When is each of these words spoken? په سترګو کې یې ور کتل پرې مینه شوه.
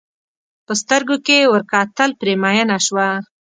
په 0.65 0.73
سترګو 0.81 1.15
کې 1.25 1.35
یې 1.41 1.49
ور 1.51 1.63
کتل 1.71 2.09
پرې 2.19 2.33
مینه 2.43 2.77
شوه. 2.85 3.07